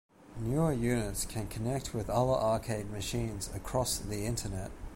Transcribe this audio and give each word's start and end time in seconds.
Newer 0.39 0.73
units 0.73 1.27
can 1.27 1.45
connect 1.47 1.93
with 1.93 2.09
other 2.09 2.31
arcade 2.31 2.89
machines 2.89 3.51
across 3.53 3.99
the 3.99 4.25
Internet. 4.25 4.71